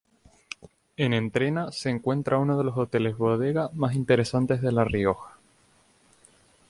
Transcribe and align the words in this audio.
En 0.97 1.13
Entrena 1.13 1.71
se 1.71 1.91
encuentra 1.91 2.39
uno 2.39 2.57
de 2.57 2.63
los 2.63 2.75
hoteles 2.75 3.17
bodega 3.19 3.69
más 3.75 3.93
interesantes 3.93 4.59
de 4.59 4.71
La 4.71 4.83
Rioja. 4.83 5.37